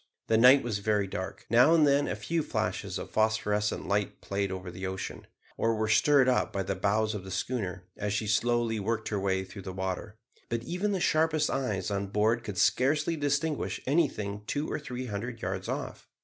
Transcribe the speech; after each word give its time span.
The 0.29 0.37
night 0.39 0.63
was 0.63 0.79
very 0.79 1.05
dark, 1.05 1.45
now 1.47 1.75
and 1.75 1.85
then 1.85 2.07
a 2.07 2.15
few 2.15 2.41
flashes 2.41 2.97
of 2.97 3.11
phosphorescent 3.11 3.87
light 3.87 4.19
played 4.19 4.51
over 4.51 4.71
the 4.71 4.87
ocean, 4.87 5.27
or 5.57 5.75
were 5.75 5.87
stirred 5.87 6.27
up 6.27 6.51
by 6.51 6.63
the 6.63 6.73
bows 6.75 7.13
of 7.13 7.23
the 7.23 7.29
schooner, 7.29 7.83
as 7.95 8.11
she 8.11 8.25
slowly 8.25 8.79
worked 8.79 9.09
her 9.09 9.19
way 9.19 9.43
through 9.43 9.61
the 9.61 9.71
water; 9.73 10.17
but 10.49 10.63
even 10.63 10.91
the 10.91 10.99
sharpest 10.99 11.51
eyes 11.51 11.91
on 11.91 12.07
board 12.07 12.43
could 12.43 12.57
scarcely 12.57 13.15
distinguish 13.15 13.79
anything 13.85 14.41
two 14.47 14.67
or 14.71 14.79
three 14.79 15.05
hundred 15.05 15.39
yards 15.39 15.69
off. 15.69 16.09